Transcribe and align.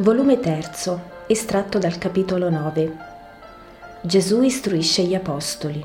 Volume 0.00 0.38
3, 0.38 0.70
estratto 1.26 1.78
dal 1.78 1.98
capitolo 1.98 2.48
9. 2.48 2.96
Gesù 4.02 4.42
istruisce 4.42 5.02
gli 5.02 5.16
Apostoli. 5.16 5.84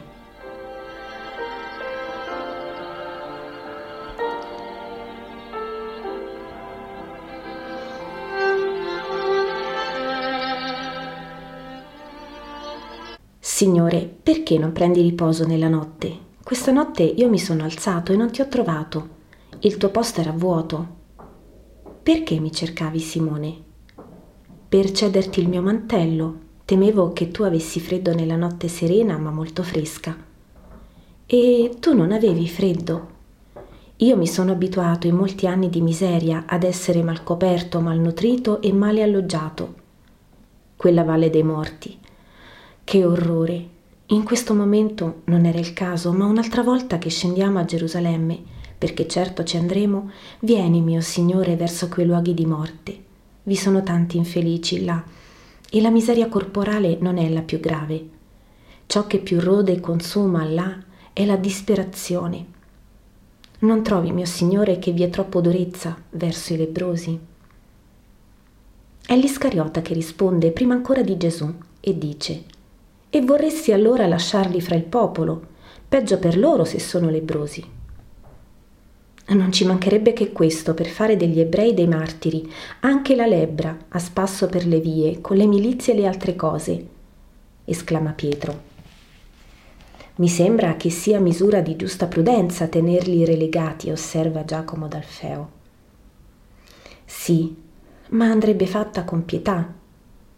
Signore, 13.39 14.15
perché 14.21 14.59
non 14.59 14.73
prendi 14.73 15.01
riposo 15.01 15.47
nella 15.47 15.69
notte? 15.69 16.15
Questa 16.43 16.71
notte 16.71 17.01
io 17.01 17.27
mi 17.29 17.39
sono 17.39 17.63
alzato 17.63 18.13
e 18.13 18.15
non 18.15 18.29
ti 18.29 18.41
ho 18.41 18.47
trovato. 18.47 19.09
Il 19.61 19.77
tuo 19.77 19.89
posto 19.89 20.21
era 20.21 20.31
vuoto. 20.31 20.87
Perché 22.03 22.39
mi 22.39 22.51
cercavi, 22.51 22.99
Simone? 22.99 23.62
Per 24.73 24.91
cederti 24.91 25.39
il 25.39 25.47
mio 25.47 25.61
mantello. 25.61 26.35
Temevo 26.65 27.13
che 27.13 27.29
tu 27.29 27.43
avessi 27.43 27.79
freddo 27.79 28.11
nella 28.11 28.35
notte 28.35 28.67
serena 28.67 29.19
ma 29.19 29.29
molto 29.29 29.61
fresca. 29.61 30.17
E 31.27 31.75
tu 31.79 31.93
non 31.95 32.11
avevi 32.11 32.47
freddo. 32.47 33.07
Io 33.97 34.17
mi 34.17 34.25
sono 34.25 34.51
abituato 34.51 35.05
in 35.05 35.13
molti 35.13 35.45
anni 35.45 35.69
di 35.69 35.79
miseria 35.79 36.45
ad 36.47 36.63
essere 36.63 37.03
mal 37.03 37.21
coperto, 37.21 37.81
malnutrito 37.81 38.63
e 38.63 38.73
male 38.73 39.03
alloggiato. 39.03 39.75
Quella 40.75 41.03
valle 41.03 41.29
dei 41.29 41.43
morti. 41.43 41.95
Che 42.83 43.05
orrore. 43.05 43.67
In 44.07 44.23
questo 44.23 44.55
momento 44.55 45.21
non 45.25 45.45
era 45.45 45.59
il 45.59 45.73
caso, 45.73 46.11
ma 46.13 46.25
un'altra 46.25 46.63
volta 46.63 46.97
che 46.97 47.11
scendiamo 47.11 47.59
a 47.59 47.65
Gerusalemme, 47.65 48.41
perché 48.75 49.05
certo 49.07 49.43
ci 49.43 49.55
andremo, 49.55 50.09
vieni, 50.39 50.81
mio 50.81 51.01
Signore, 51.01 51.55
verso 51.55 51.89
quei 51.89 52.07
luoghi 52.07 52.33
di 52.33 52.47
morte 52.47 53.11
vi 53.43 53.55
sono 53.55 53.83
tanti 53.83 54.17
infelici 54.17 54.83
là 54.85 55.03
e 55.69 55.81
la 55.81 55.89
miseria 55.89 56.29
corporale 56.29 56.97
non 56.99 57.17
è 57.17 57.29
la 57.29 57.41
più 57.41 57.59
grave. 57.59 58.09
Ciò 58.85 59.07
che 59.07 59.19
più 59.19 59.39
rode 59.39 59.73
e 59.73 59.79
consuma 59.79 60.43
là 60.45 60.77
è 61.11 61.25
la 61.25 61.35
disperazione. 61.35 62.45
Non 63.59 63.81
trovi, 63.81 64.11
mio 64.11 64.25
Signore, 64.25 64.77
che 64.77 64.91
vi 64.91 65.03
è 65.03 65.09
troppo 65.09 65.41
durezza 65.41 65.97
verso 66.11 66.53
i 66.53 66.57
lebrosi? 66.57 67.19
È 69.05 69.15
l'Iscariota 69.15 69.81
che 69.81 69.93
risponde 69.93 70.51
prima 70.51 70.73
ancora 70.73 71.01
di 71.01 71.17
Gesù 71.17 71.53
e 71.79 71.97
dice, 71.97 72.43
e 73.09 73.21
vorresti 73.21 73.71
allora 73.71 74.07
lasciarli 74.07 74.61
fra 74.61 74.75
il 74.75 74.83
popolo, 74.83 75.41
peggio 75.87 76.17
per 76.17 76.37
loro 76.37 76.65
se 76.65 76.79
sono 76.79 77.09
lebrosi. 77.09 77.81
Non 79.25 79.51
ci 79.51 79.65
mancherebbe 79.65 80.11
che 80.11 80.31
questo 80.31 80.73
per 80.73 80.87
fare 80.87 81.15
degli 81.15 81.39
ebrei 81.39 81.73
dei 81.73 81.87
martiri, 81.87 82.47
anche 82.81 83.15
la 83.15 83.25
lebbra, 83.25 83.75
a 83.87 83.99
spasso 83.99 84.47
per 84.47 84.67
le 84.67 84.79
vie, 84.79 85.21
con 85.21 85.37
le 85.37 85.47
milizie 85.47 85.93
e 85.93 85.97
le 85.97 86.07
altre 86.07 86.35
cose, 86.35 86.87
esclama 87.63 88.11
Pietro. 88.11 88.71
Mi 90.15 90.27
sembra 90.27 90.75
che 90.75 90.89
sia 90.89 91.19
misura 91.19 91.61
di 91.61 91.75
giusta 91.75 92.05
prudenza 92.07 92.67
tenerli 92.67 93.25
relegati, 93.25 93.89
osserva 93.89 94.45
Giacomo 94.45 94.87
d'Alfeo. 94.87 95.49
Sì, 97.05 97.55
ma 98.09 98.25
andrebbe 98.25 98.67
fatta 98.67 99.05
con 99.05 99.25
pietà. 99.25 99.73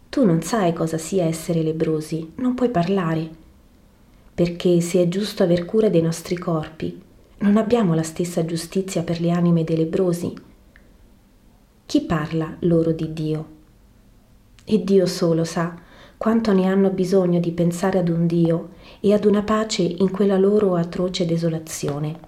Tu 0.07 0.23
non 0.23 0.41
sai 0.43 0.71
cosa 0.71 0.97
sia 0.97 1.25
essere 1.25 1.61
lebrosi, 1.61 2.33
non 2.35 2.53
puoi 2.53 2.69
parlare. 2.69 3.29
Perché 4.33 4.79
se 4.79 5.01
è 5.01 5.07
giusto 5.09 5.43
aver 5.43 5.65
cura 5.65 5.89
dei 5.89 6.01
nostri 6.01 6.37
corpi, 6.37 7.01
non 7.45 7.57
abbiamo 7.57 7.93
la 7.93 8.01
stessa 8.01 8.43
giustizia 8.43 9.03
per 9.03 9.21
le 9.21 9.29
anime 9.29 9.63
dei 9.63 9.77
lebrosi? 9.77 10.33
Chi 11.85 12.01
parla 12.01 12.55
loro 12.61 12.91
di 12.91 13.13
Dio? 13.13 13.45
E 14.65 14.83
Dio 14.83 15.05
solo 15.05 15.43
sa 15.43 15.77
quanto 16.17 16.53
ne 16.53 16.65
hanno 16.65 16.89
bisogno 16.89 17.39
di 17.39 17.51
pensare 17.51 17.99
ad 17.99 18.09
un 18.09 18.25
Dio 18.25 18.69
e 18.99 19.13
ad 19.13 19.25
una 19.25 19.43
pace 19.43 19.83
in 19.83 20.09
quella 20.09 20.39
loro 20.39 20.73
atroce 20.73 21.27
desolazione. 21.27 22.19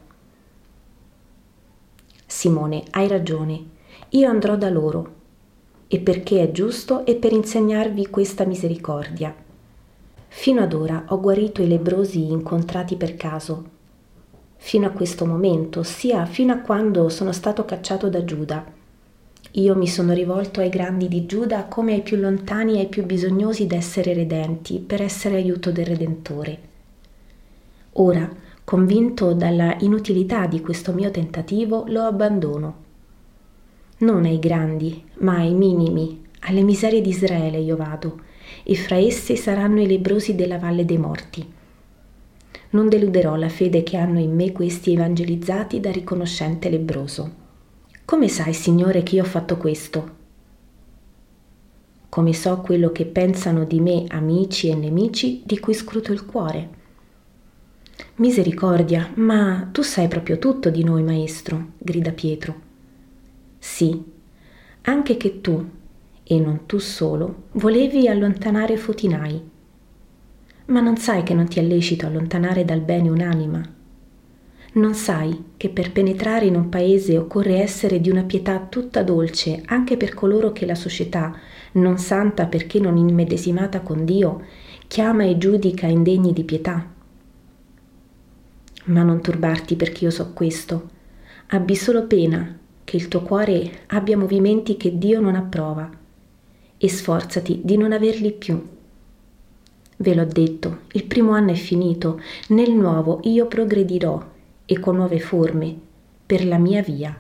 Simone, 2.28 2.84
hai 2.92 3.08
ragione, 3.08 3.66
io 4.10 4.30
andrò 4.30 4.56
da 4.56 4.70
loro, 4.70 5.16
e 5.88 6.00
perché 6.00 6.44
è 6.44 6.52
giusto 6.52 7.08
e 7.08 7.16
per 7.16 7.32
insegnarvi 7.32 8.08
questa 8.10 8.46
misericordia. 8.46 9.34
Fino 10.28 10.62
ad 10.62 10.74
ora 10.74 11.06
ho 11.08 11.20
guarito 11.20 11.64
i 11.64 11.68
lebrosi 11.68 12.30
incontrati 12.30 12.98
per 12.98 13.16
caso 13.16 13.77
fino 14.58 14.88
a 14.88 14.92
questo 14.92 15.26
momento, 15.26 15.80
ossia 15.80 16.26
fino 16.26 16.52
a 16.52 16.58
quando 16.58 17.10
sono 17.10 17.32
stato 17.32 17.64
cacciato 17.64 18.10
da 18.10 18.24
Giuda. 18.24 18.66
Io 19.52 19.76
mi 19.76 19.88
sono 19.88 20.14
rivolto 20.14 20.60
ai 20.60 20.70
grandi 20.70 21.08
di 21.08 21.26
Giuda 21.26 21.66
come 21.66 21.94
ai 21.94 22.02
più 22.02 22.18
lontani 22.18 22.76
e 22.76 22.80
ai 22.80 22.88
più 22.88 23.06
bisognosi 23.06 23.66
d'essere 23.66 24.14
redenti, 24.14 24.80
per 24.80 25.02
essere 25.02 25.36
aiuto 25.36 25.72
del 25.72 25.86
Redentore. 25.86 26.60
Ora, 27.94 28.30
convinto 28.64 29.34
dalla 29.34 29.78
inutilità 29.80 30.46
di 30.48 30.62
questo 30.62 30.92
mio 30.92 31.10
tentativo, 31.12 31.86
lo 31.88 32.02
abbandono. 32.02 32.86
Non 34.00 34.26
ai 34.26 34.38
grandi, 34.38 35.04
ma 35.20 35.38
ai 35.38 35.54
minimi, 35.54 36.24
alle 36.42 36.62
miserie 36.62 37.02
di 37.02 37.10
Israele 37.10 37.58
io 37.58 37.78
vado, 37.78 38.20
e 38.64 38.76
fra 38.76 38.98
esse 38.98 39.36
saranno 39.36 39.82
i 39.82 39.88
lebrosi 39.88 40.36
della 40.36 40.60
valle 40.60 40.86
dei 40.86 40.98
morti 40.98 41.56
non 42.72 42.90
deluderò 42.90 43.36
la 43.36 43.50
fede 43.50 43.84
che 43.84 43.98
hanno 43.98 44.20
in 44.20 44.36
me 44.36 44.52
questi 44.52 44.94
evangelizzati 44.94 45.80
da 45.80 45.92
riconoscente 45.92 46.70
lebroso. 46.70 47.46
Come 48.04 48.28
sai, 48.28 48.54
Signore, 48.54 49.04
che 49.04 49.16
io 49.16 49.24
ho 49.24 49.26
fatto 49.26 49.58
questo? 49.58 50.16
Come 52.10 52.34
so 52.34 52.62
quello 52.62 52.92
che 52.92 53.06
pensano 53.06 53.64
di 53.64 53.80
me 53.80 54.06
amici 54.10 54.70
e 54.70 54.76
nemici 54.76 55.44
di 55.46 55.60
cui 55.60 55.74
scruto 55.74 56.12
il 56.12 56.26
cuore. 56.26 56.70
Misericordia, 58.16 59.12
ma 59.16 59.70
tu 59.72 59.82
sai 59.82 60.08
proprio 60.08 60.38
tutto 60.38 60.70
di 60.70 60.84
noi, 60.84 61.04
Maestro, 61.04 61.74
grida 61.78 62.12
Pietro. 62.12 62.66
Sì, 63.60 64.02
anche 64.82 65.18
che 65.18 65.42
tu, 65.42 65.70
e 66.24 66.40
non 66.40 66.66
tu 66.66 66.78
solo, 66.80 67.44
volevi 67.54 68.08
allontanare 68.08 68.78
Fotinai 68.78 69.56
ma 70.68 70.82
non 70.82 70.98
sai 70.98 71.24
che 71.24 71.34
non 71.34 71.48
ti 71.48 71.60
è 71.60 71.64
lecito 71.64 72.06
allontanare 72.06 72.66
dal 72.66 72.82
bene 72.82 73.10
un'anima? 73.10 73.62
Non 74.74 74.94
sai 74.94 75.54
che 75.56 75.70
per 75.70 75.92
penetrare 75.92 76.46
in 76.46 76.56
un 76.56 76.70
paese 76.70 77.18
occorre 77.18 77.62
essere 77.62 78.02
di 78.02 78.10
una 78.10 78.24
pietà 78.24 78.60
tutta 78.60 79.02
dolce 79.02 79.62
anche 79.66 79.98
per 79.98 80.14
coloro 80.14 80.52
che 80.52 80.66
la 80.66 80.76
società, 80.76 81.36
non 81.74 81.98
santa 81.98 82.48
perché 82.48 82.80
non 82.80 82.98
immedesimata 82.98 83.82
con 83.82 84.04
Dio, 84.04 84.44
chiama 84.88 85.24
e 85.24 85.38
giudica 85.38 85.88
indegni 85.88 86.34
di 86.34 86.44
pietà? 86.44 86.86
Ma 88.86 89.04
non 89.04 89.22
turbarti 89.22 89.76
perché 89.76 90.04
io 90.04 90.12
so 90.12 90.32
questo. 90.34 90.90
Abbi 91.48 91.76
solo 91.76 92.06
pena 92.06 92.58
che 92.84 92.98
il 92.98 93.08
tuo 93.08 93.22
cuore 93.22 93.84
abbia 93.88 94.18
movimenti 94.18 94.76
che 94.78 94.98
Dio 94.98 95.22
non 95.22 95.36
approva 95.36 95.90
e 96.78 96.90
sforzati 96.90 97.62
di 97.64 97.78
non 97.78 97.94
averli 97.94 98.32
più 98.34 98.76
Ve 100.00 100.14
l'ho 100.14 100.26
detto, 100.26 100.82
il 100.92 101.06
primo 101.06 101.32
anno 101.32 101.52
è 101.52 101.56
finito, 101.56 102.22
nel 102.50 102.72
nuovo 102.72 103.20
io 103.24 103.48
progredirò 103.48 104.24
e 104.64 104.80
con 104.80 104.96
nuove 104.96 105.20
forme, 105.20 105.76
per 106.24 106.46
la 106.46 106.60
mia 106.60 106.84
via. 106.84 107.20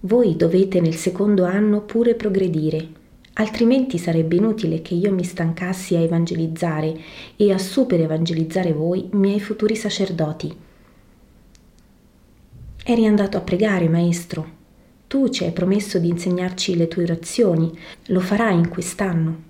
Voi 0.00 0.34
dovete 0.34 0.80
nel 0.80 0.96
secondo 0.96 1.44
anno 1.44 1.82
pure 1.82 2.16
progredire, 2.16 2.88
altrimenti 3.34 3.96
sarebbe 3.96 4.36
inutile 4.36 4.82
che 4.82 4.94
io 4.94 5.12
mi 5.12 5.22
stancassi 5.22 5.94
a 5.94 6.00
evangelizzare 6.00 6.98
e 7.36 7.52
a 7.52 7.58
super 7.58 8.00
evangelizzare 8.00 8.72
voi, 8.72 9.08
miei 9.12 9.38
futuri 9.38 9.76
sacerdoti. 9.76 10.56
Eri 12.82 13.06
andato 13.06 13.36
a 13.36 13.42
pregare, 13.42 13.88
maestro. 13.88 14.58
Tu 15.06 15.28
ci 15.28 15.44
hai 15.44 15.52
promesso 15.52 16.00
di 16.00 16.08
insegnarci 16.08 16.76
le 16.76 16.88
tue 16.88 17.04
orazioni. 17.04 17.70
Lo 18.06 18.20
farai 18.20 18.56
in 18.56 18.68
quest'anno? 18.68 19.42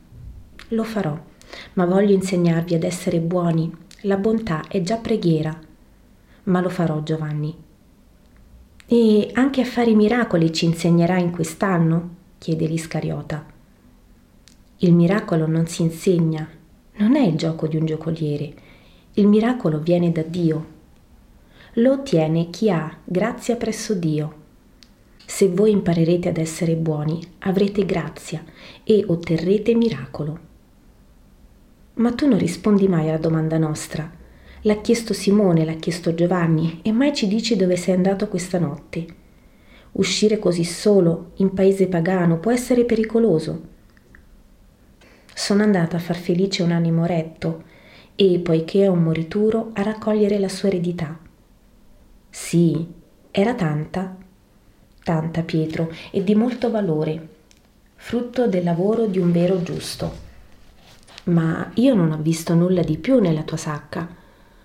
Lo 0.68 0.84
farò 0.84 1.28
ma 1.74 1.84
voglio 1.84 2.14
insegnarvi 2.14 2.74
ad 2.74 2.84
essere 2.84 3.18
buoni. 3.20 3.72
La 4.02 4.16
bontà 4.16 4.64
è 4.68 4.82
già 4.82 4.96
preghiera. 4.96 5.58
Ma 6.44 6.60
lo 6.60 6.68
farò, 6.68 7.02
Giovanni. 7.02 7.54
E 8.86 9.30
anche 9.34 9.60
a 9.60 9.64
fare 9.64 9.90
i 9.90 9.94
miracoli 9.94 10.52
ci 10.52 10.64
insegnerai 10.64 11.22
in 11.22 11.30
quest'anno? 11.30 12.16
chiede 12.38 12.66
l'Iscariota. 12.66 13.44
Il 14.78 14.94
miracolo 14.94 15.46
non 15.46 15.66
si 15.66 15.82
insegna, 15.82 16.48
non 16.96 17.14
è 17.14 17.20
il 17.20 17.36
gioco 17.36 17.66
di 17.66 17.76
un 17.76 17.86
giocoliere. 17.86 18.52
Il 19.14 19.26
miracolo 19.28 19.78
viene 19.78 20.10
da 20.10 20.22
Dio. 20.22 20.78
Lo 21.74 21.92
ottiene 21.92 22.50
chi 22.50 22.70
ha 22.70 22.98
grazia 23.04 23.56
presso 23.56 23.94
Dio. 23.94 24.34
Se 25.24 25.48
voi 25.48 25.70
imparerete 25.70 26.30
ad 26.30 26.38
essere 26.38 26.74
buoni, 26.74 27.20
avrete 27.40 27.84
grazia 27.84 28.42
e 28.82 29.04
otterrete 29.06 29.74
miracolo. 29.74 30.48
Ma 32.00 32.12
tu 32.12 32.26
non 32.26 32.38
rispondi 32.38 32.88
mai 32.88 33.10
alla 33.10 33.18
domanda 33.18 33.58
nostra. 33.58 34.10
L'ha 34.62 34.80
chiesto 34.80 35.12
Simone, 35.12 35.66
l'ha 35.66 35.74
chiesto 35.74 36.14
Giovanni 36.14 36.80
e 36.82 36.92
mai 36.92 37.14
ci 37.14 37.28
dici 37.28 37.56
dove 37.56 37.76
sei 37.76 37.94
andato 37.94 38.26
questa 38.26 38.58
notte. 38.58 39.06
Uscire 39.92 40.38
così 40.38 40.64
solo 40.64 41.32
in 41.36 41.52
paese 41.52 41.88
pagano 41.88 42.38
può 42.38 42.52
essere 42.52 42.86
pericoloso. 42.86 43.68
Sono 45.34 45.62
andata 45.62 45.98
a 45.98 46.00
far 46.00 46.16
felice 46.16 46.62
un 46.62 46.72
animo 46.72 47.04
retto 47.04 47.64
e, 48.14 48.38
poiché 48.38 48.84
è 48.84 48.88
un 48.88 49.02
morituro, 49.02 49.70
a 49.74 49.82
raccogliere 49.82 50.38
la 50.38 50.48
sua 50.48 50.68
eredità. 50.68 51.18
Sì, 52.30 52.86
era 53.30 53.54
tanta, 53.54 54.16
tanta 55.02 55.42
Pietro, 55.42 55.92
e 56.10 56.24
di 56.24 56.34
molto 56.34 56.70
valore, 56.70 57.28
frutto 57.96 58.46
del 58.46 58.64
lavoro 58.64 59.04
di 59.04 59.18
un 59.18 59.32
vero 59.32 59.62
giusto. 59.62 60.28
Ma 61.24 61.70
io 61.74 61.94
non 61.94 62.12
ho 62.12 62.18
visto 62.18 62.54
nulla 62.54 62.82
di 62.82 62.96
più 62.96 63.18
nella 63.20 63.42
tua 63.42 63.56
sacca. 63.56 64.08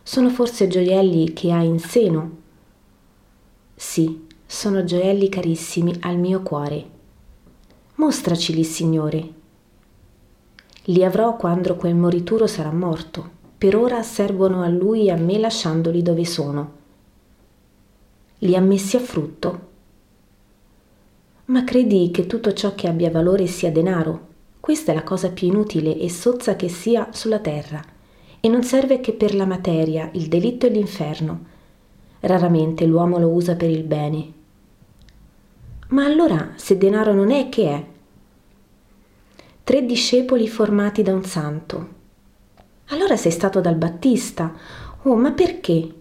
Sono 0.01 0.29
forse 0.29 0.67
gioielli 0.67 1.33
che 1.33 1.51
hai 1.51 1.67
in 1.67 1.79
seno? 1.79 2.37
Sì, 3.75 4.25
sono 4.45 4.83
gioielli 4.83 5.27
carissimi 5.27 5.95
al 6.01 6.17
mio 6.17 6.41
cuore. 6.41 6.89
Mostracili, 7.95 8.63
Signore. 8.63 9.33
Li 10.85 11.03
avrò 11.03 11.35
quando 11.35 11.75
quel 11.75 11.95
morituro 11.95 12.45
sarà 12.45 12.71
morto. 12.71 13.31
Per 13.57 13.75
ora 13.75 14.03
servono 14.03 14.61
a 14.61 14.67
lui 14.67 15.07
e 15.07 15.11
a 15.11 15.15
me 15.15 15.39
lasciandoli 15.39 16.01
dove 16.01 16.25
sono. 16.25 16.71
Li 18.39 18.55
ha 18.55 18.61
messi 18.61 18.95
a 18.95 18.99
frutto. 18.99 19.59
Ma 21.45 21.63
credi 21.63 22.11
che 22.11 22.27
tutto 22.27 22.53
ciò 22.53 22.75
che 22.75 22.87
abbia 22.87 23.09
valore 23.09 23.47
sia 23.47 23.71
denaro? 23.71 24.24
Questa 24.65 24.91
è 24.91 24.95
la 24.95 25.03
cosa 25.03 25.29
più 25.29 25.49
inutile 25.49 25.95
e 25.95 26.09
sozza 26.09 26.55
che 26.55 26.69
sia 26.69 27.09
sulla 27.11 27.37
terra, 27.37 27.85
e 28.39 28.47
non 28.47 28.63
serve 28.63 28.99
che 28.99 29.13
per 29.13 29.35
la 29.35 29.45
materia, 29.45 30.09
il 30.13 30.27
delitto 30.27 30.65
e 30.65 30.69
l'inferno. 30.69 31.45
Raramente 32.21 32.83
l'uomo 32.87 33.19
lo 33.19 33.27
usa 33.27 33.55
per 33.55 33.69
il 33.69 33.83
bene. 33.83 34.33
Ma 35.89 36.05
allora, 36.05 36.53
se 36.55 36.79
denaro 36.79 37.13
non 37.13 37.29
è, 37.29 37.47
che 37.47 37.69
è? 37.69 37.85
Tre 39.63 39.85
discepoli 39.85 40.47
formati 40.47 41.03
da 41.03 41.13
un 41.13 41.23
santo. 41.23 41.89
Allora 42.87 43.15
sei 43.17 43.31
stato 43.31 43.61
dal 43.61 43.75
Battista. 43.75 44.51
Oh, 45.03 45.15
ma 45.15 45.31
perché? 45.31 45.93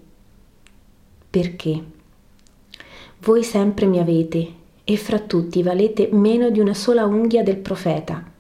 Perché? 1.28 1.84
Voi 3.19 3.43
sempre 3.43 3.84
mi 3.84 3.99
avete, 3.99 4.52
e 4.84 4.96
fra 4.96 5.19
tutti 5.19 5.62
valete 5.62 6.08
meno 6.12 6.49
di 6.49 6.61
una 6.61 6.72
sola 6.72 7.05
unghia 7.05 7.43
del 7.43 7.58
profeta. 7.58 8.32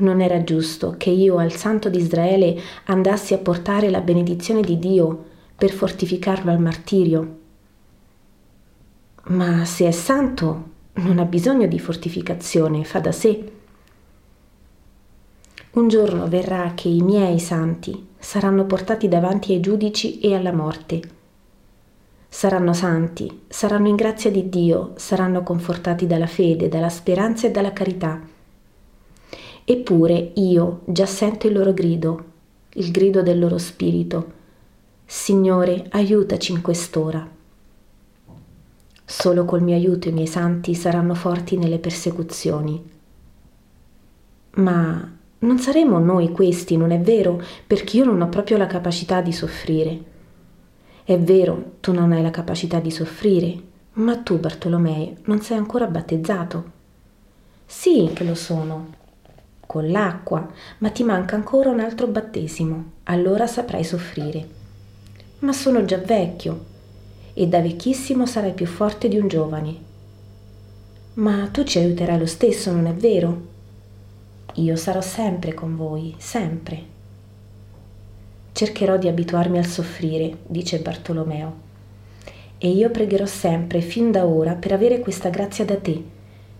Non 0.00 0.22
era 0.22 0.42
giusto 0.44 0.94
che 0.96 1.10
io 1.10 1.36
al 1.36 1.52
Santo 1.52 1.90
di 1.90 1.98
Israele 1.98 2.58
andassi 2.84 3.34
a 3.34 3.38
portare 3.38 3.90
la 3.90 4.00
benedizione 4.00 4.62
di 4.62 4.78
Dio 4.78 5.24
per 5.56 5.70
fortificarlo 5.70 6.50
al 6.50 6.58
martirio. 6.58 7.38
Ma 9.24 9.66
se 9.66 9.86
è 9.86 9.90
santo, 9.90 10.68
non 10.94 11.18
ha 11.18 11.26
bisogno 11.26 11.66
di 11.66 11.78
fortificazione, 11.78 12.82
fa 12.84 13.00
da 13.00 13.12
sé. 13.12 13.52
Un 15.72 15.88
giorno 15.88 16.26
verrà 16.28 16.72
che 16.74 16.88
i 16.88 17.02
miei 17.02 17.38
santi 17.38 18.08
saranno 18.18 18.64
portati 18.64 19.06
davanti 19.06 19.52
ai 19.52 19.60
giudici 19.60 20.18
e 20.20 20.34
alla 20.34 20.52
morte. 20.52 21.00
Saranno 22.26 22.72
santi, 22.72 23.42
saranno 23.48 23.88
in 23.88 23.96
grazia 23.96 24.30
di 24.30 24.48
Dio, 24.48 24.92
saranno 24.96 25.42
confortati 25.42 26.06
dalla 26.06 26.26
fede, 26.26 26.68
dalla 26.68 26.88
speranza 26.88 27.46
e 27.46 27.50
dalla 27.50 27.74
carità 27.74 28.38
Eppure 29.70 30.32
io 30.34 30.80
già 30.86 31.06
sento 31.06 31.46
il 31.46 31.52
loro 31.52 31.72
grido, 31.72 32.24
il 32.72 32.90
grido 32.90 33.22
del 33.22 33.38
loro 33.38 33.56
spirito. 33.56 34.32
Signore, 35.06 35.86
aiutaci 35.90 36.50
in 36.50 36.60
quest'ora. 36.60 37.24
Solo 39.04 39.44
col 39.44 39.62
mio 39.62 39.76
aiuto 39.76 40.08
i 40.08 40.12
miei 40.12 40.26
santi 40.26 40.74
saranno 40.74 41.14
forti 41.14 41.56
nelle 41.56 41.78
persecuzioni. 41.78 42.82
Ma 44.54 45.16
non 45.38 45.58
saremo 45.60 46.00
noi 46.00 46.32
questi, 46.32 46.76
non 46.76 46.90
è 46.90 46.98
vero? 46.98 47.40
Perché 47.64 47.98
io 47.98 48.04
non 48.04 48.22
ho 48.22 48.28
proprio 48.28 48.56
la 48.56 48.66
capacità 48.66 49.20
di 49.20 49.32
soffrire. 49.32 50.02
È 51.04 51.16
vero, 51.16 51.74
tu 51.78 51.92
non 51.92 52.10
hai 52.10 52.22
la 52.22 52.32
capacità 52.32 52.80
di 52.80 52.90
soffrire, 52.90 53.56
ma 53.92 54.16
tu, 54.16 54.36
Bartolomeo, 54.40 55.18
non 55.26 55.40
sei 55.40 55.58
ancora 55.58 55.86
battezzato. 55.86 56.78
Sì 57.66 58.10
che 58.12 58.24
lo 58.24 58.34
sono, 58.34 58.98
con 59.70 59.88
l'acqua, 59.88 60.50
ma 60.78 60.90
ti 60.90 61.04
manca 61.04 61.36
ancora 61.36 61.70
un 61.70 61.78
altro 61.78 62.08
battesimo, 62.08 62.84
allora 63.04 63.46
saprai 63.46 63.84
soffrire. 63.84 64.44
Ma 65.40 65.52
sono 65.52 65.84
già 65.84 65.98
vecchio 65.98 66.64
e 67.34 67.46
da 67.46 67.60
vecchissimo 67.60 68.26
sarai 68.26 68.52
più 68.52 68.66
forte 68.66 69.06
di 69.06 69.16
un 69.16 69.28
giovane. 69.28 69.76
Ma 71.14 71.48
tu 71.52 71.62
ci 71.62 71.78
aiuterai 71.78 72.18
lo 72.18 72.26
stesso, 72.26 72.72
non 72.72 72.86
è 72.86 72.94
vero? 72.94 73.42
Io 74.54 74.74
sarò 74.74 75.00
sempre 75.00 75.54
con 75.54 75.76
voi, 75.76 76.16
sempre. 76.18 76.82
Cercherò 78.50 78.96
di 78.96 79.06
abituarmi 79.06 79.56
al 79.56 79.66
soffrire, 79.66 80.38
dice 80.48 80.80
Bartolomeo, 80.80 81.54
e 82.58 82.70
io 82.70 82.90
pregherò 82.90 83.24
sempre, 83.24 83.80
fin 83.82 84.10
da 84.10 84.26
ora, 84.26 84.54
per 84.54 84.72
avere 84.72 84.98
questa 84.98 85.28
grazia 85.28 85.64
da 85.64 85.76
te, 85.76 86.02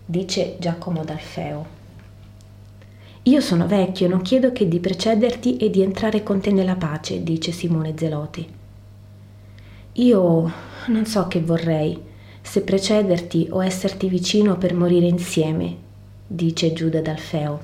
dice 0.05 0.55
Giacomo 0.59 1.03
d'Alfeo. 1.03 1.79
Io 3.23 3.39
sono 3.39 3.67
vecchio, 3.67 4.07
non 4.07 4.23
chiedo 4.23 4.51
che 4.51 4.67
di 4.67 4.79
precederti 4.79 5.57
e 5.57 5.69
di 5.69 5.83
entrare 5.83 6.23
con 6.23 6.39
te 6.41 6.51
nella 6.51 6.75
pace, 6.75 7.21
dice 7.21 7.51
Simone 7.51 7.93
Zeloti. 7.95 8.47
Io 9.93 10.51
non 10.87 11.05
so 11.05 11.27
che 11.27 11.39
vorrei, 11.39 11.95
se 12.41 12.61
precederti 12.61 13.47
o 13.51 13.63
esserti 13.63 14.07
vicino 14.07 14.57
per 14.57 14.73
morire 14.73 15.05
insieme, 15.05 15.77
dice 16.25 16.73
Giuda 16.73 16.99
d'Alfeo. 16.99 17.59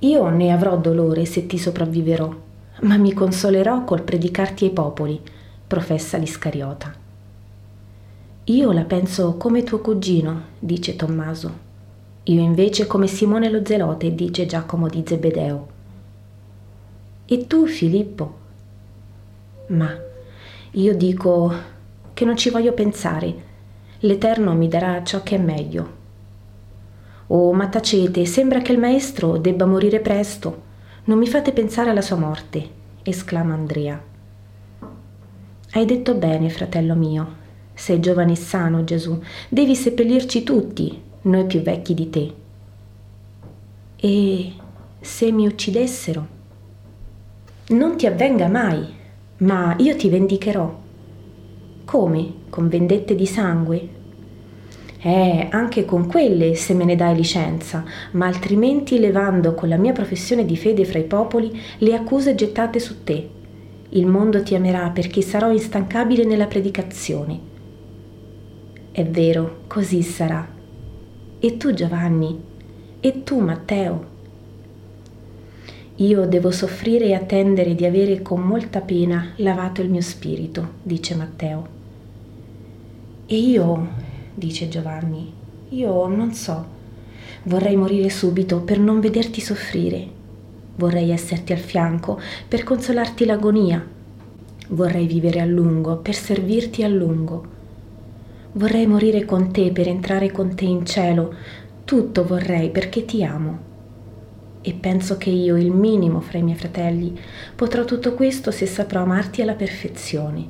Io 0.00 0.28
ne 0.28 0.52
avrò 0.52 0.76
dolore 0.76 1.24
se 1.24 1.46
ti 1.46 1.56
sopravviverò, 1.56 2.36
ma 2.82 2.98
mi 2.98 3.14
consolerò 3.14 3.84
col 3.84 4.02
predicarti 4.02 4.66
ai 4.66 4.70
popoli, 4.70 5.18
professa 5.66 6.18
l'Iscariota. 6.18 6.92
Io 8.44 8.72
la 8.72 8.84
penso 8.84 9.36
come 9.38 9.62
tuo 9.62 9.78
cugino, 9.78 10.42
dice 10.58 10.94
Tommaso. 10.94 11.70
Io 12.24 12.40
invece 12.40 12.86
come 12.86 13.08
Simone 13.08 13.50
lo 13.50 13.64
Zelote, 13.64 14.14
dice 14.14 14.46
Giacomo 14.46 14.88
di 14.88 15.02
Zebedeo. 15.04 15.66
E 17.26 17.46
tu, 17.48 17.66
Filippo? 17.66 18.34
Ma 19.68 19.92
io 20.72 20.94
dico 20.94 21.52
che 22.14 22.24
non 22.24 22.36
ci 22.36 22.50
voglio 22.50 22.72
pensare. 22.74 23.50
L'Eterno 24.00 24.54
mi 24.54 24.68
darà 24.68 25.02
ciò 25.02 25.22
che 25.24 25.34
è 25.34 25.38
meglio. 25.38 26.00
Oh, 27.28 27.52
ma 27.52 27.68
tacete, 27.68 28.24
sembra 28.24 28.60
che 28.60 28.72
il 28.72 28.78
maestro 28.78 29.38
debba 29.38 29.66
morire 29.66 29.98
presto. 29.98 30.62
Non 31.04 31.18
mi 31.18 31.26
fate 31.26 31.52
pensare 31.52 31.90
alla 31.90 32.02
sua 32.02 32.16
morte, 32.16 32.68
esclama 33.02 33.54
Andrea. 33.54 34.00
Hai 35.72 35.84
detto 35.84 36.14
bene, 36.14 36.50
fratello 36.50 36.94
mio. 36.94 37.40
Sei 37.74 37.98
giovane 37.98 38.32
e 38.32 38.36
sano, 38.36 38.84
Gesù. 38.84 39.20
Devi 39.48 39.74
seppellirci 39.74 40.44
tutti, 40.44 41.10
noi 41.22 41.46
più 41.46 41.60
vecchi 41.60 41.94
di 41.94 42.10
te. 42.10 42.32
E 43.96 44.52
se 45.00 45.30
mi 45.30 45.46
uccidessero? 45.46 46.26
Non 47.68 47.96
ti 47.96 48.06
avvenga 48.06 48.48
mai, 48.48 48.84
ma 49.38 49.76
io 49.78 49.96
ti 49.96 50.08
vendicherò. 50.08 50.80
Come? 51.84 52.32
Con 52.50 52.68
vendette 52.68 53.14
di 53.14 53.26
sangue? 53.26 53.88
Eh, 55.04 55.48
anche 55.50 55.84
con 55.84 56.06
quelle 56.06 56.54
se 56.54 56.74
me 56.74 56.84
ne 56.84 56.94
dai 56.94 57.16
licenza, 57.16 57.84
ma 58.12 58.26
altrimenti 58.26 58.98
levando 58.98 59.54
con 59.54 59.68
la 59.68 59.76
mia 59.76 59.92
professione 59.92 60.44
di 60.44 60.56
fede 60.56 60.84
fra 60.84 60.98
i 60.98 61.04
popoli 61.04 61.60
le 61.78 61.94
accuse 61.94 62.34
gettate 62.34 62.78
su 62.78 63.02
te. 63.02 63.28
Il 63.90 64.06
mondo 64.06 64.42
ti 64.42 64.54
amerà 64.54 64.90
perché 64.90 65.22
sarò 65.22 65.50
instancabile 65.50 66.24
nella 66.24 66.46
predicazione. 66.46 67.38
È 68.92 69.04
vero, 69.04 69.62
così 69.66 70.02
sarà. 70.02 70.51
E 71.44 71.56
tu 71.56 71.74
Giovanni? 71.74 72.40
E 73.00 73.24
tu 73.24 73.40
Matteo? 73.40 74.06
Io 75.96 76.24
devo 76.26 76.52
soffrire 76.52 77.06
e 77.06 77.14
attendere 77.14 77.74
di 77.74 77.84
avere 77.84 78.22
con 78.22 78.42
molta 78.42 78.78
pena 78.80 79.32
lavato 79.38 79.82
il 79.82 79.90
mio 79.90 80.02
spirito, 80.02 80.74
dice 80.84 81.16
Matteo. 81.16 81.66
E 83.26 83.36
io, 83.36 83.88
dice 84.32 84.68
Giovanni, 84.68 85.32
io 85.70 86.06
non 86.06 86.32
so. 86.32 86.64
Vorrei 87.42 87.74
morire 87.74 88.08
subito 88.08 88.60
per 88.60 88.78
non 88.78 89.00
vederti 89.00 89.40
soffrire. 89.40 90.06
Vorrei 90.76 91.10
esserti 91.10 91.52
al 91.52 91.58
fianco 91.58 92.20
per 92.46 92.62
consolarti 92.62 93.24
l'agonia. 93.24 93.84
Vorrei 94.68 95.06
vivere 95.08 95.40
a 95.40 95.44
lungo 95.44 95.96
per 95.96 96.14
servirti 96.14 96.84
a 96.84 96.88
lungo 96.88 97.60
Vorrei 98.54 98.86
morire 98.86 99.24
con 99.24 99.50
te 99.50 99.72
per 99.72 99.88
entrare 99.88 100.30
con 100.30 100.54
te 100.54 100.66
in 100.66 100.84
cielo. 100.84 101.34
Tutto 101.84 102.26
vorrei 102.26 102.70
perché 102.70 103.06
ti 103.06 103.24
amo. 103.24 103.70
E 104.60 104.74
penso 104.74 105.16
che 105.16 105.30
io, 105.30 105.56
il 105.56 105.72
minimo 105.72 106.20
fra 106.20 106.36
i 106.36 106.42
miei 106.42 106.56
fratelli, 106.56 107.18
potrò 107.56 107.84
tutto 107.84 108.12
questo 108.12 108.50
se 108.50 108.66
saprò 108.66 109.00
amarti 109.00 109.40
alla 109.40 109.54
perfezione. 109.54 110.46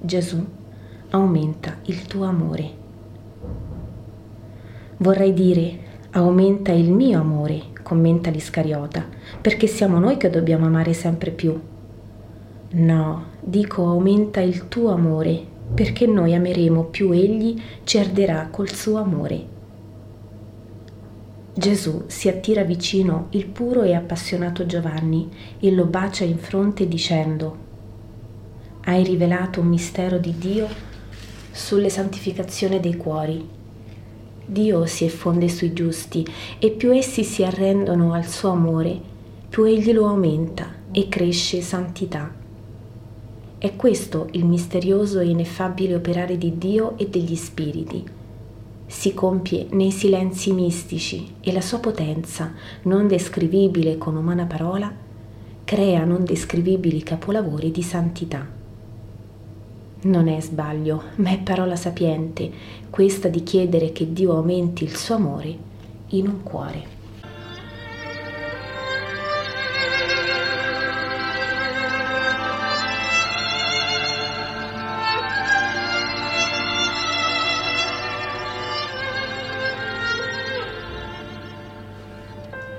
Gesù, 0.00 0.44
aumenta 1.10 1.78
il 1.84 2.02
tuo 2.02 2.26
amore. 2.26 2.70
Vorrei 4.98 5.32
dire, 5.32 5.78
aumenta 6.10 6.72
il 6.72 6.92
mio 6.92 7.18
amore, 7.18 7.62
commenta 7.82 8.28
l'Iscariota, 8.28 9.06
perché 9.40 9.66
siamo 9.66 9.98
noi 9.98 10.18
che 10.18 10.28
dobbiamo 10.28 10.66
amare 10.66 10.92
sempre 10.92 11.30
più. 11.30 11.58
No, 12.72 13.24
dico 13.40 13.86
aumenta 13.86 14.40
il 14.40 14.68
tuo 14.68 14.92
amore, 14.92 15.51
perché 15.74 16.06
noi 16.06 16.34
ameremo 16.34 16.84
più 16.84 17.10
egli 17.10 17.60
ci 17.84 17.98
arderà 17.98 18.48
col 18.50 18.70
suo 18.70 18.98
amore. 18.98 19.50
Gesù 21.54 22.04
si 22.06 22.28
attira 22.28 22.64
vicino 22.64 23.26
il 23.30 23.46
puro 23.46 23.82
e 23.82 23.94
appassionato 23.94 24.64
Giovanni 24.64 25.28
e 25.60 25.70
lo 25.70 25.84
bacia 25.84 26.24
in 26.24 26.38
fronte 26.38 26.88
dicendo, 26.88 27.70
Hai 28.84 29.04
rivelato 29.04 29.60
un 29.60 29.68
mistero 29.68 30.18
di 30.18 30.34
Dio 30.38 30.66
sulle 31.50 31.90
santificazione 31.90 32.80
dei 32.80 32.96
cuori. 32.96 33.46
Dio 34.44 34.86
si 34.86 35.04
effonde 35.04 35.48
sui 35.48 35.72
giusti 35.72 36.26
e 36.58 36.70
più 36.70 36.92
essi 36.92 37.22
si 37.22 37.44
arrendono 37.44 38.12
al 38.12 38.26
suo 38.26 38.50
amore, 38.50 38.98
più 39.48 39.64
egli 39.64 39.92
lo 39.92 40.08
aumenta 40.08 40.74
e 40.90 41.08
cresce 41.08 41.60
santità. 41.60 42.41
È 43.62 43.76
questo 43.76 44.26
il 44.32 44.44
misterioso 44.44 45.20
e 45.20 45.28
ineffabile 45.28 45.94
operare 45.94 46.36
di 46.36 46.58
Dio 46.58 46.98
e 46.98 47.08
degli 47.08 47.36
spiriti 47.36 48.04
si 48.92 49.14
compie 49.14 49.68
nei 49.70 49.92
silenzi 49.92 50.52
mistici 50.52 51.34
e 51.40 51.52
la 51.52 51.60
sua 51.60 51.78
potenza, 51.78 52.54
non 52.82 53.06
descrivibile 53.06 53.98
con 53.98 54.16
umana 54.16 54.46
parola, 54.46 54.92
crea 55.62 56.04
non 56.04 56.24
descrivibili 56.24 57.04
capolavori 57.04 57.70
di 57.70 57.82
santità. 57.82 58.44
Non 60.02 60.26
è 60.26 60.40
sbaglio, 60.40 61.04
ma 61.16 61.30
è 61.30 61.38
parola 61.38 61.76
sapiente, 61.76 62.50
questa 62.90 63.28
di 63.28 63.44
chiedere 63.44 63.92
che 63.92 64.12
Dio 64.12 64.34
aumenti 64.34 64.82
il 64.82 64.96
suo 64.96 65.14
amore 65.14 65.56
in 66.08 66.26
un 66.26 66.42
cuore. 66.42 66.91